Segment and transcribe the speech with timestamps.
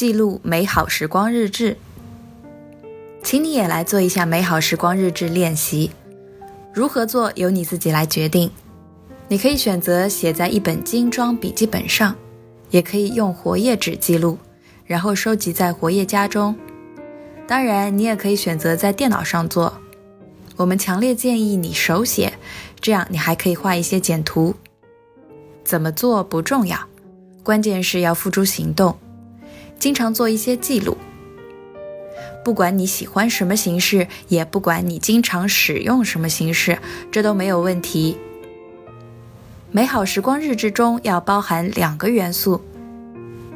[0.00, 1.76] 记录美好时光日志，
[3.22, 5.90] 请你也来做一下美好时光日志练习。
[6.72, 8.50] 如何做由你自己来决定。
[9.28, 12.16] 你可以选择写在一本精装笔记本上，
[12.70, 14.38] 也可以用活页纸记录，
[14.86, 16.56] 然后收集在活页夹中。
[17.46, 19.82] 当然，你也可以选择在电脑上做。
[20.56, 22.32] 我们强烈建议你手写，
[22.80, 24.54] 这样你还可以画一些简图。
[25.62, 26.78] 怎么做不重要，
[27.42, 28.96] 关键是要付诸行动，
[29.80, 30.96] 经常做一些记录。
[32.44, 36.78] 不管你喜欢什么形式，也不管你经常使用什么形式，
[37.10, 38.16] 这都没有问题。
[39.72, 42.60] 美好时光日志中要包含两个元素：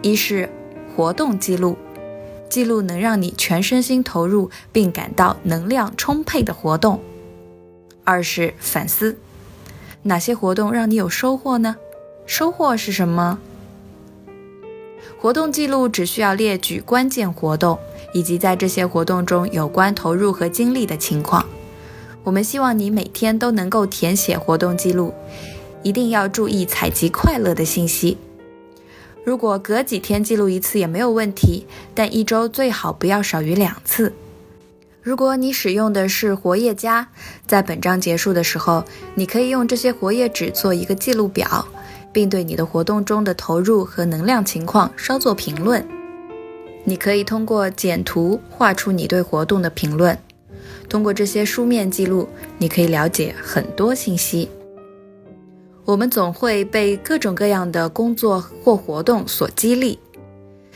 [0.02, 0.48] 一是
[0.94, 1.76] 活动记录，
[2.48, 6.98] 记录能让你全身心投入并感到能量充沛的活动；
[8.04, 9.18] 二是反思，
[10.02, 11.76] 哪些活动让你有收获呢？
[12.26, 13.38] 收获是什么？
[15.24, 17.78] 活动记录只需要列举关键活动。
[18.12, 21.46] 以及在这些活动中有关投入和精力的情况，
[22.22, 25.14] 我们希望你每天都能够填写活动记录，
[25.82, 28.18] 一定要注意采集快乐的信息。
[29.24, 34.12] 如果隔几天记录一次也没有问题，但一周最好不要少于两次。
[35.02, 37.08] 如果你使用的是活页夹，
[37.46, 41.66] 在本章结束的时候，你可以用这些活页纸做一个记录表，
[42.14, 45.86] 并对你的活动中的投入和能量情况稍作评论。
[46.84, 50.16] 你可以通过简图画出你对活动的评论。
[50.88, 54.48] 通过这些书面记录，你可以了解很多信息。
[55.84, 59.98] 我们总会被各种各样的工作或活动所激励。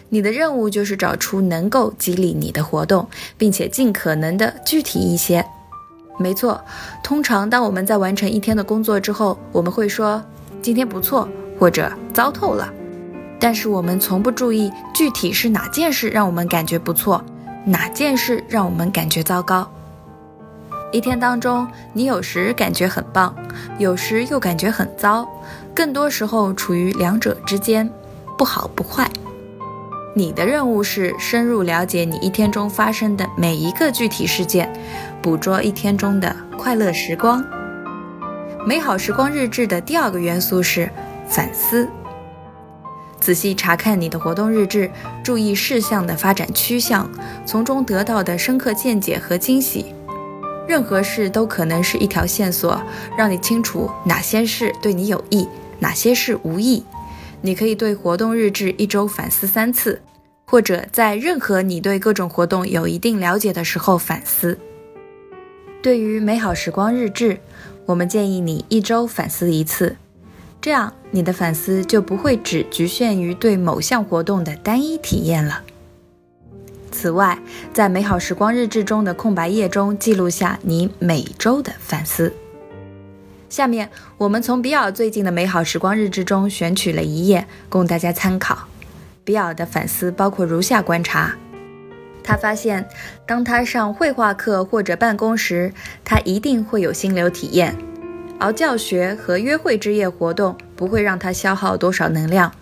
[0.08, 5.45] 你的任务就是找出能够激励你的活动，并且尽可能的具体一些。
[6.19, 6.61] 没错，
[7.05, 10.23] 通常当我们在完成一天的工作之后，我们会说
[10.61, 11.28] 今天不错，
[11.59, 12.73] 或者糟透了。
[13.41, 17.25] 但是我们从不注意具体是哪件事让我们感觉不错，
[17.64, 19.70] 哪件事让我们感觉糟糕。
[20.91, 23.35] 一天当中，你有时感觉很棒，
[23.79, 25.29] 有时又感觉很糟，
[25.74, 27.89] 更多时候处于两者之间，
[28.36, 29.08] 不好不坏。
[30.14, 34.73] 你的任务是深入了解你一天中发生的每一个具体事件，
[35.23, 37.45] 捕捉一天中的快乐时光。
[38.68, 40.90] 美好时光日志的第二个元素是
[41.27, 41.89] 反思。
[43.18, 44.90] 仔细查看你的活动日志，
[45.24, 47.11] 注意事项的发展趋向，
[47.46, 49.86] 从中得到的深刻见解和惊喜。
[50.67, 52.79] 任何事都可能是一条线索，
[53.17, 55.48] 让你清楚哪些事对你有益，
[55.79, 56.85] 哪些事无益。
[57.40, 60.02] 你可以对活动日志一周反思三次，
[60.45, 64.58] 或者在任何你对各种活动有一定了解的时候反思。
[65.80, 67.39] 对于美好时光日志，
[67.88, 69.96] 我们建议你一周反思一次。
[70.60, 75.62] 这样，你的反思就不会只局限于对某项活动的单一体验了。
[76.92, 77.38] 此外，
[77.72, 82.34] 在美好时光日志中的空白页中记录下你每周的反思。
[83.48, 83.88] 下面，
[84.18, 88.68] 我们从比尔最近的美好时光日志中选取了一页供大家参考。
[89.24, 91.34] 比尔的反思包括如下观察：
[92.28, 92.86] 他发现，
[93.24, 95.72] 当他上绘画课或者办公时，
[96.05, 97.74] 他一定会有心流体验。
[98.39, 102.52] 而教学和约会之夜活动不会让他消耗多少能量，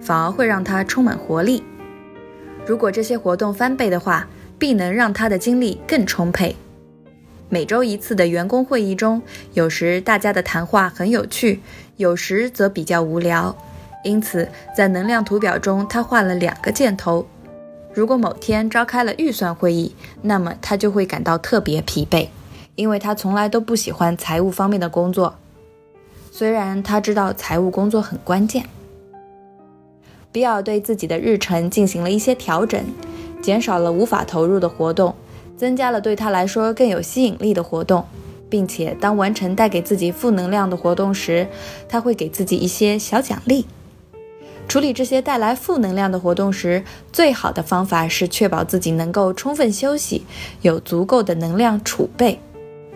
[0.00, 1.62] 反而会让他充满活力。
[2.64, 4.26] 如果这些活动翻倍的话，
[4.58, 6.56] 必能让他的精力更充沛。
[7.50, 9.20] 每周一次的员工会议中，
[9.52, 11.60] 有时大家的谈话很有趣，
[11.98, 13.54] 有时则比较无聊。
[14.02, 17.28] 因此，在能量图表中，他画了两个箭头。
[17.92, 22.28] 如果某天召开了预算会议，那么他就会感到特别疲惫。
[22.76, 25.34] 因为他从来都不喜欢财务方面的工作，
[26.30, 28.64] 虽然他知道财务工作很关键。
[30.32, 32.82] 比尔对自己的日程进行了一些调整，
[33.42, 35.14] 减少了无法投入的活动，
[35.58, 38.06] 增加了对他来说更有吸引力的活动，
[38.48, 41.48] 并且当完成带给自己负能量的活动时，
[41.86, 43.66] 他会给自己一些小奖励。
[44.70, 50.24] 处理这些带来负能量的活动时，最好的方法是确保自己能够充分休息，
[50.62, 52.38] 有足够的能量储备。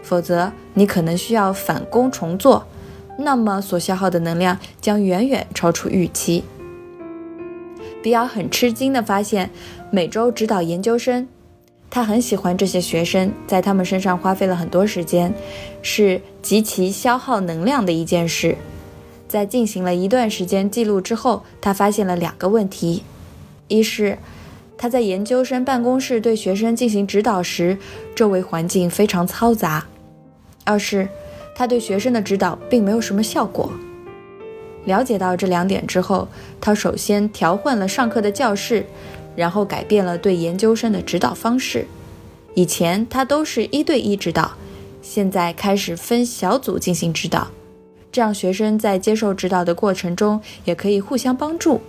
[0.00, 2.64] 否则，你可能需要返工重做，
[3.18, 6.44] 那么所消耗的能量将远远超出预期。
[8.00, 9.50] 比尔很吃惊地发现，
[9.90, 11.26] 每周指导研究生，
[11.90, 15.34] 他很喜欢这些学生，在他们身上花费了很多时间，
[15.82, 18.56] 是极其消耗能量的一件事。
[19.34, 23.02] 在进行了一段时间记录之后，他发现了两个问题：
[23.66, 24.16] 一是
[24.78, 27.76] 他在研究生办公室对学生进行指导时，
[28.14, 29.84] 周围环境非常嘈杂。
[30.62, 31.08] 二是，
[31.52, 33.72] 他对学生的指导并没有什么效果。
[34.84, 36.28] 了解到这两点之后，
[36.60, 38.86] 他首先调换了上课的教室，
[39.34, 41.88] 然后改变了对研究生的指导方式。
[42.54, 44.52] 以前他都是一对一指导，
[45.02, 47.48] 现在开始分小组进行指导，
[48.14, 51.80] 这样学生在接受指导的过程中也可以互相帮助。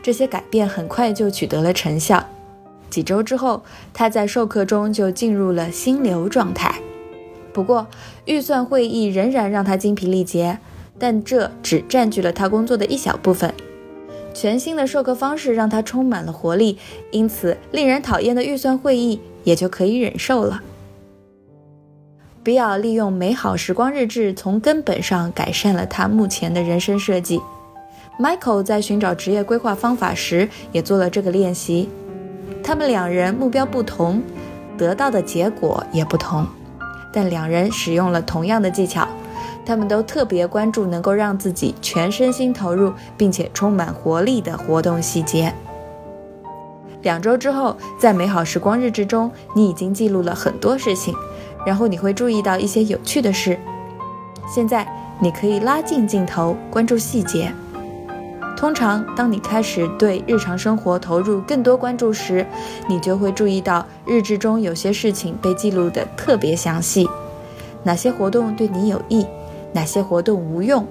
[0.00, 2.26] 这些改变很快就取得了成效。
[2.88, 6.80] 几周之后，他在授课中就进入了心流状态。
[7.52, 7.86] 不过，
[8.24, 10.60] 预算会议仍然让他精疲力竭，
[10.98, 13.52] 但这只占据了他工作的一小部分。
[14.32, 16.78] 全新的授课方式让他充满了活力，
[17.10, 20.62] 因此令人讨厌的预算会议也就可以忍受了。
[22.48, 27.38] 比尔利用美好时光日志，从根本上改善了他目前的人生设计。
[28.18, 31.90] Michael 在寻找职业规划方法时也做了这个练习。
[32.64, 34.22] 他们两人目标不同，
[34.78, 36.46] 得到的结果也不同，
[37.12, 39.06] 但两人使用了同样的技巧。
[39.66, 45.52] 他们都特别关注能够让自己全身心投入并且充满活力的活动细节。
[47.02, 51.14] 两周之后，在美好时光日志中，你已经记录了很多事情，
[51.68, 53.58] 然后你会注意到一些有趣的事。
[54.50, 57.52] 现在，你可以拉近镜头，关注细节。
[58.56, 62.46] 通常，当你开始对日常生活投入更多关注时，
[62.88, 67.06] 你就会注意到日志中有些事情被记录得特别详细。
[67.82, 69.26] 哪些活动对你有益，
[69.74, 70.86] 哪些活动无用，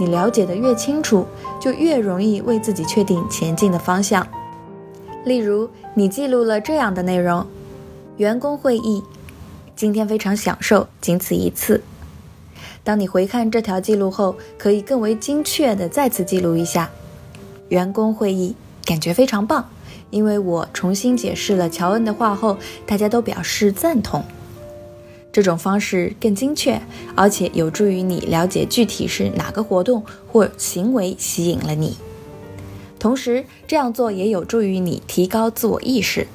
[0.00, 1.24] 你了解的越清楚，
[1.60, 4.26] 就越容易为自己确定前进的方向。
[5.22, 7.46] 例如，你记录了这样的内容：
[8.16, 9.04] 员工会议，
[9.78, 11.80] 今天非常享受，仅此一次。
[12.82, 16.90] 当你回看这条记录后，可以更为精确地再次记录一下。
[17.68, 19.70] 员工会议感觉非常棒，
[20.10, 24.24] 因为我重新解释了乔恩的话后，大家都表示赞同。
[25.30, 26.82] 这种方式更精确，
[27.14, 31.96] 而且有助于你了解具体是哪个活动或行为吸引了你。
[32.98, 36.26] 同时，这样做也有助于你提高自我意识。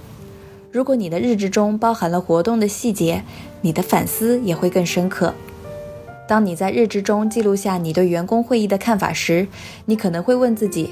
[0.73, 3.23] 如果你的日志中包含了活动的细节，
[3.61, 5.31] 你的反思也会更深刻。
[6.27, 9.47] 当你在日志中记录下你对员工会议的看法时，
[9.85, 10.89] 你可能会问自己：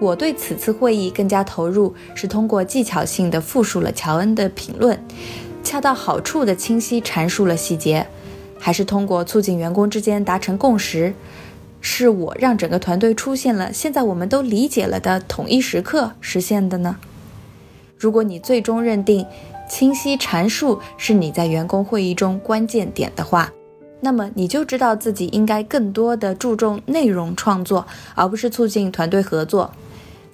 [0.00, 4.98] 我对此次会议更加投入，是通过技巧性的复述了乔恩的评论，
[5.62, 8.08] 恰到好处的清晰阐述了细节，
[8.58, 11.14] 还是通过促进员工之间达成共识，
[11.80, 16.96] 是我让整个团队出现了现在我们都理解了的统一时刻实现的呢？
[17.96, 19.26] 如果你最终认定
[19.68, 23.52] 清晰阐述是你在员工会议中关键点的话，
[24.00, 29.72] 那么你就知道自己应该更多的注重内容创作，而不是促进团队合作，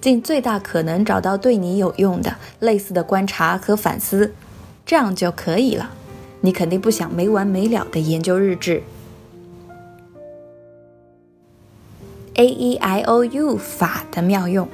[0.01, 4.33] 尽最大可能找到对你有用的类似的观察和反思，
[4.85, 5.91] 这样就可以了。
[6.41, 8.83] 你肯定不想没完没了的研究日志。
[12.33, 14.67] A E I O U 法的妙用，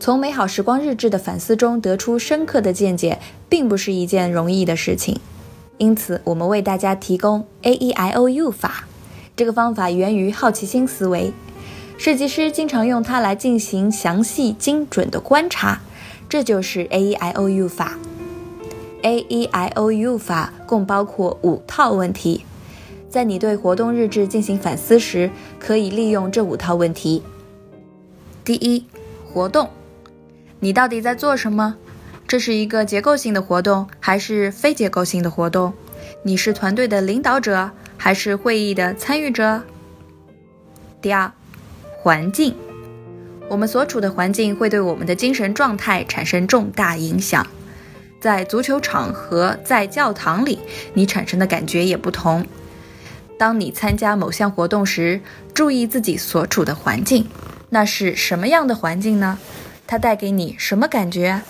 [0.00, 3.18] 从美好时光日志的反思中得出深刻的见解，
[3.48, 5.20] 并不是一件容易的事情。
[5.76, 8.86] 因此，我们为大家提供 A E I O U 法。
[9.36, 11.32] 这个方法源于好奇心思维，
[11.96, 15.80] 设计师经常用它来进行详细精准的观察。
[16.28, 17.98] 这就是 A E I O U 法。
[19.02, 22.44] A E I O U 法共包括五套问题，
[23.08, 25.30] 在你对活动日志进行反思时，
[25.60, 27.22] 可以利用这五套问题。
[28.44, 28.84] 第一，
[29.32, 29.68] 活动，
[30.60, 31.76] 你到底在做什么？
[32.26, 35.72] 这是一个结构性的活动还是非结构性的活动？
[36.24, 39.62] 你是团队的领导者还是会议的参与者？
[41.00, 41.30] 第二，
[42.02, 42.56] 环境，
[43.48, 47.46] 我们所处的环境会对我们的精神状态产生重大影响。
[48.20, 50.58] 在足球场和在教堂里，
[50.92, 52.44] 你产生的感觉也不同。
[53.38, 55.20] 当你参加某项活动时，
[55.54, 57.28] 注意自己所处的环境，
[57.70, 59.38] 那是什么样的环境呢？
[59.88, 61.40] 它带给你什么感觉？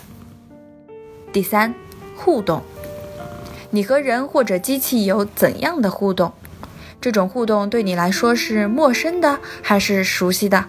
[1.33, 1.75] 第三，
[2.15, 2.63] 互动，
[3.71, 6.33] 你和人或者机器有怎样的互动？
[7.01, 10.67] 这种互动对你来说是陌生的还是熟悉的？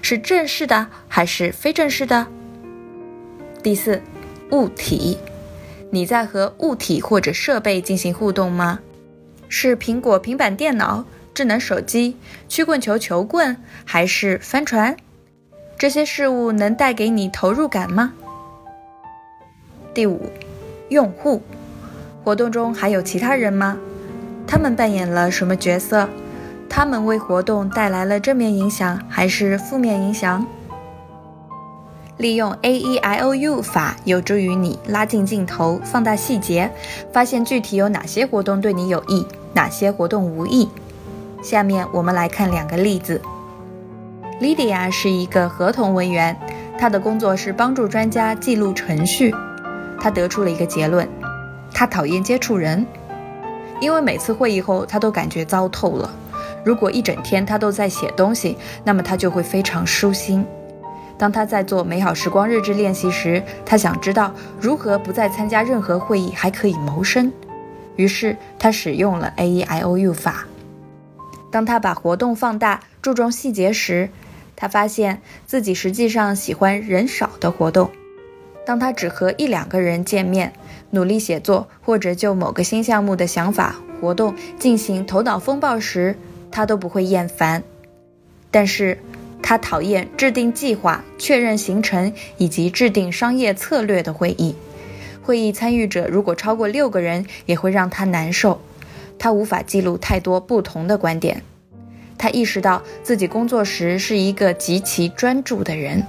[0.00, 2.26] 是正式的还是非正式的？
[3.62, 4.00] 第四，
[4.50, 5.18] 物体，
[5.90, 8.80] 你在和物体或者设备进行互动吗？
[9.50, 11.04] 是苹果平板电脑、
[11.34, 12.16] 智能手机、
[12.48, 14.96] 曲棍球球棍，还是帆船？
[15.82, 18.12] 这些事物能带给你投入感吗？
[19.92, 20.30] 第五，
[20.90, 21.42] 用户
[22.22, 23.76] 活动中还有其他人吗？
[24.46, 26.08] 他们扮演了什么角色？
[26.68, 30.46] 他们为活动带来了正面影响还是负面影响？
[32.16, 36.70] 利用 A E I O U 法有助于你拉近镜头，放大细节，
[37.12, 40.68] 发现具体有哪些活动对你有益，哪些活动无益。
[41.42, 43.20] 下面我们来看两个例子。
[44.42, 46.36] Lydia 是一个合同文员。
[46.76, 49.32] 她的工作是帮助专家记录程序。
[50.00, 51.08] 她得出了一个结论：
[51.72, 52.84] 她讨厌接触人，
[53.80, 56.10] 因为每次会议后他都感觉糟透了。
[56.64, 60.44] 如果一整天他都在写东西，那么他就会非常舒心。
[61.16, 67.32] 当他在做美好时光日志练习时，他想知道如何不再参加任何会议还可以谋生。
[67.94, 70.48] 于是他使用了 A E I O U 法。
[71.52, 74.08] 当他把活动放大、注重细节时，
[74.56, 77.90] 他发现自己实际上喜欢人少的活动。
[78.64, 80.52] 当他只和一两个人见面，
[80.90, 86.16] 努力写作，或者就某个新项目的想法、活动进行头脑风暴时，
[86.50, 87.64] 他都不会厌烦。
[88.52, 88.98] 但是，
[89.42, 94.54] 他讨厌制定计划、确认行程以及制定商业策略的会议。
[95.22, 98.60] 会议参与者如果超过六个人，也会让他难受。
[99.18, 101.42] 他无法记录太多不同的观点。
[102.22, 106.06] 他意识到自己工作时是一个极其专注的人。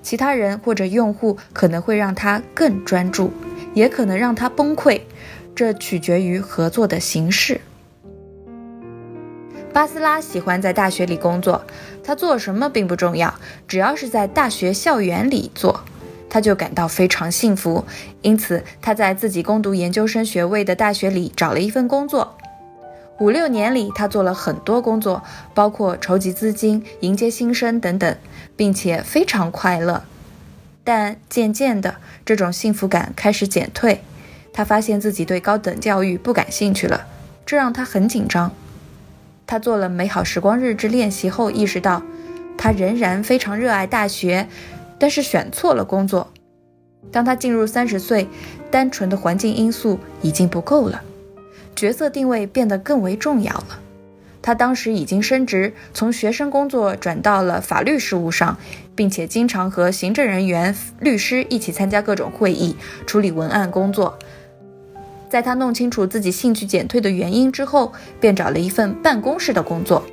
[0.00, 3.30] 其他人或者用户可能会让他更专注，
[3.74, 5.02] 也可能让他崩溃，
[5.54, 7.60] 这取决于合作的形式。
[9.74, 11.62] 巴斯拉喜欢在大学里工作，
[12.02, 13.34] 他做什么并不重要，
[13.68, 15.84] 只要是在大学校园里做，
[16.30, 17.84] 他就感到非常幸福。
[18.22, 22.38] 因此，他在自己攻读研究生学位的大学里找了一份工作。
[23.22, 25.22] 五六年里，他做了很多工作，
[25.54, 28.16] 包括筹集资金、迎接新生等等，
[28.56, 30.02] 并且非常快乐。
[30.82, 34.02] 但渐渐的，这种幸福感开始减退。
[34.52, 37.06] 他发现自己对高等教育不感兴趣了，
[37.46, 38.50] 这让他很紧张。
[39.46, 42.02] 他做了美好时光日志练习后，意识到
[42.58, 44.48] 他仍然非常热爱大学，
[44.98, 46.32] 但是选错了工作。
[47.12, 48.26] 当他进入三十岁，
[48.68, 51.00] 单纯的环境因素已经不够了。
[51.82, 53.80] 角色定位变得更为重要了。
[54.40, 58.56] 他当时已经升职，从学生工作转到了法律事务上，
[58.94, 64.16] 并且经常和行政人员、律师一起参加各种会议，处理文案工作。
[65.28, 70.04] 在他弄清楚自己兴趣减退的原因之后，便找了一份办公室的工作。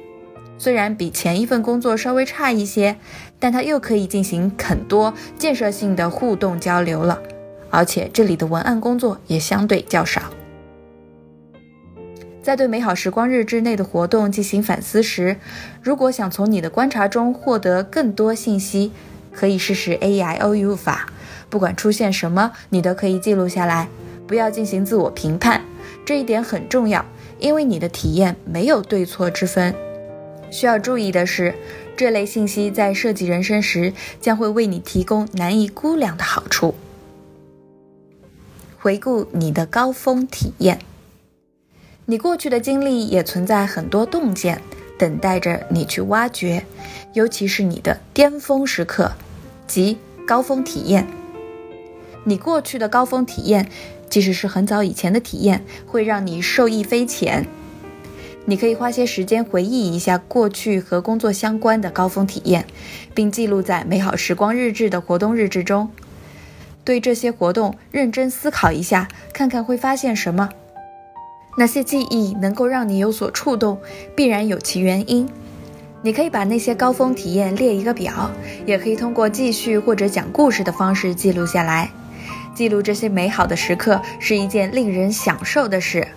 [0.57, 2.95] 虽然比前一份工作稍微差一些，
[3.37, 7.21] 但他又可以进行很多建设性的互动交流了，
[7.69, 10.23] 而且这里的文案工作也相对较少。
[12.41, 15.37] 在对美好时光日志内的活动进行反思时，
[15.83, 18.91] 如果想从你的观察中获得更多信息，
[19.31, 21.09] 可以试试 A I O U 法。
[21.49, 23.89] 不管出现什么，你都可以记录下来，
[24.25, 25.61] 不要进行自我评判。
[26.05, 27.05] 这一点很重要，
[27.39, 29.75] 因为你的体验没有对错之分。
[30.49, 31.53] 需要注意的是，
[31.95, 36.73] 这类信息在设计人生时将会为你提供难以估量的好处。
[38.79, 40.79] 回顾你的高峰体验。
[42.09, 44.59] 你过去的经历也存在很多洞见，
[44.97, 46.65] 等待着你去挖掘，
[47.13, 49.11] 尤其是你的巅峰时刻，
[49.67, 51.05] 即高峰体验。
[52.23, 53.69] 你过去的高峰体验，
[54.09, 57.45] 即使是很早以前的体验，会让你受益匪浅。
[58.45, 62.65] 你可以花些时间回忆一下过去和工作相关的高峰体验，
[63.13, 65.91] 并记录在美好时光日志的活动日志中。
[66.83, 70.49] 对这些活动认真思考一下，看看会发现什么。
[71.59, 73.77] 那些记忆能够让你有所触动，
[74.15, 75.27] 必然有其原因。
[76.01, 78.31] 你可以把那些高峰体验列一个表，
[78.65, 81.91] 也可以通过记叙或者讲故事的方式记录下来。
[82.55, 86.07] 记录这些美好的时刻是一件令人享受的事。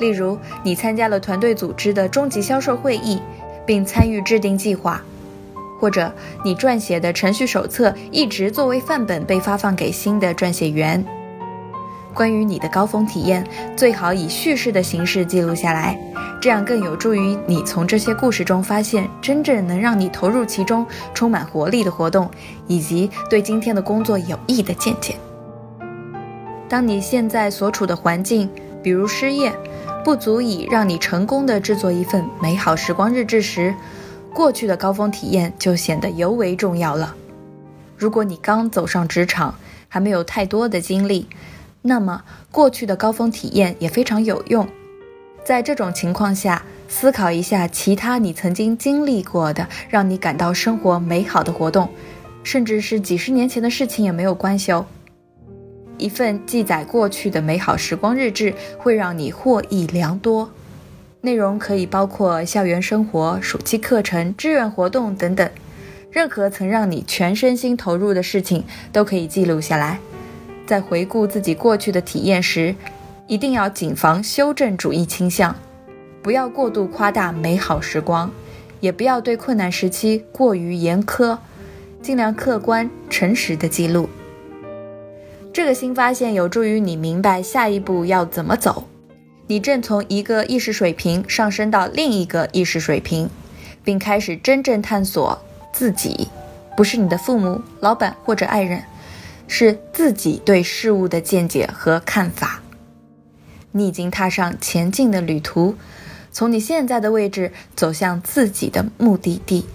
[0.00, 3.22] 例如，你参加了团队组织的终极销售会议，
[3.64, 5.00] 并参与制定计划；
[5.78, 6.12] 或者
[6.44, 11.04] 你撰写的程序手册一直作为范本被发放给新的撰写员。
[12.14, 13.44] 关于你的高峰体验，
[13.76, 15.98] 最好以叙事的形式记录下来，
[16.40, 22.30] 这样更有助于你从这些故事中发现真正能让你投入其中、充满活力的活动，
[22.68, 25.16] 以及对今天的工作有益的见解。
[26.68, 28.48] 当你现在所处的环境，
[28.82, 29.52] 比如失业，
[30.04, 33.74] 不足以让你成功的制作一份美好时光日志时，
[34.32, 37.14] 过去的高峰体验就显得尤为重要了。
[37.96, 39.54] 如果你刚走上职场，
[39.88, 41.28] 还没有太多的经历，
[41.86, 44.66] 那么，过去的高峰体验也非常有用。
[45.44, 51.90] 在这种情况下，思考一下其他你曾经经历过的让你感到生活美好的活动，
[52.42, 54.86] 甚至是几十年前的事情也没有关系哦。
[55.98, 60.50] 一份记载过去的美好时光日志会让你获益良多。
[61.20, 65.50] 内容可以包括校园生活、暑期课程、志愿活动等等，
[66.10, 69.98] 任何曾让你全身心投入的事情都可以记录下来。
[70.66, 72.74] 在回顾自己过去的体验时，
[73.26, 75.54] 一定要谨防修正主义倾向，
[76.22, 78.30] 不要过度夸大美好时光，
[78.80, 81.38] 也不要对困难时期过于严苛。
[82.02, 84.10] 尽量客观、诚实的记录。
[85.54, 88.84] 这个新发现有助于你明白下一步要怎么走。
[89.46, 93.30] 你正从一个意识水平上升到另一个意识水平，
[93.82, 95.38] 并开始真正探索
[95.72, 96.28] 自己，
[96.76, 98.82] 不是你的父母、老板或者爱人，
[99.46, 102.60] 是自己对事物的见解和看法。
[103.72, 105.74] 你已经踏上前进的旅途，
[106.30, 109.66] 从你现在的位置走向自己的目的地。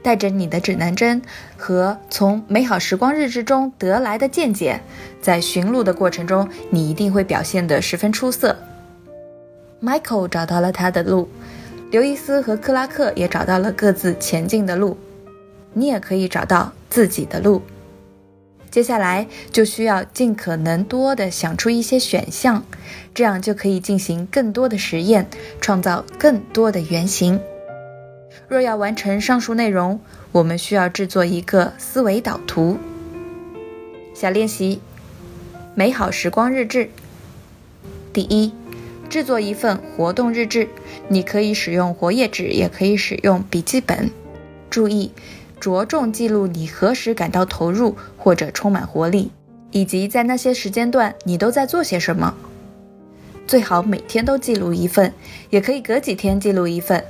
[0.00, 1.20] 带着你的指南针
[1.56, 4.80] 和从美好时光日志中得来的见解，
[5.20, 8.56] 在寻路的过程中，你一定会表现得十分出色。
[9.82, 11.28] Michael 找到了他的路，
[11.90, 14.96] 刘易斯和克拉克也找到了各自前进的路，
[15.74, 17.60] 你也可以找到自己的路。
[18.78, 22.64] 接下来就需要尽可能多的想出一些选项，
[23.12, 25.28] 这样就可以进行更多的实验，
[25.60, 27.40] 创造更多的原型。
[28.46, 29.98] 若要完成上述内容，
[30.30, 32.78] 我们需要制作一个思维导图。
[34.14, 34.80] 小练习：
[35.74, 36.88] 美好时光日志。
[38.12, 38.52] 第一，
[39.10, 40.68] 制作一份活动日志。
[41.08, 44.12] 你可以使用活页纸，也可以使用笔记本。
[44.70, 45.10] 注意，
[45.60, 49.30] 着重记录你何时感到投入或者充满活力，
[49.70, 52.34] 以及在那些时间段你都在做些什么。
[53.46, 55.12] 最好每天都记录一份，
[55.50, 57.02] 也可以隔几天记录一份。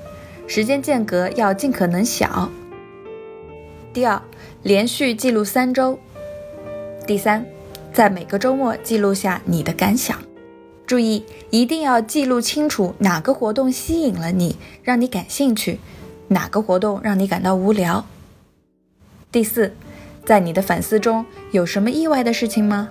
[0.47, 2.49] 时间间隔要尽可能小。
[3.93, 4.23] 第二，
[4.63, 5.99] 连续记录三周。
[7.07, 7.45] 第三，
[7.93, 10.17] 在每个周末记录下你的感想。
[10.87, 15.79] 注意，一定要记录清楚哪个活动吸引了你，让你感兴趣；
[16.29, 18.07] 哪个活动让你感到无聊。
[19.31, 19.73] 第四，
[20.25, 22.91] 在你的反思中有什么意外的事情吗？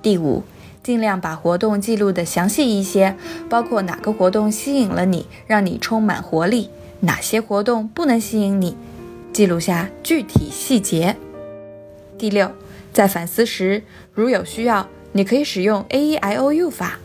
[0.00, 0.42] 第五。
[0.82, 3.14] 尽量把活动记录的详细一些，
[3.48, 6.70] 包括哪个活动吸引了你，让你充满活力；
[7.02, 8.76] 哪些活动不能吸引你，
[9.32, 11.14] 记录下具体细节。
[12.18, 12.50] 第六，
[12.92, 16.98] 在反思时，如有需要，你可以使用 A E I O U 法，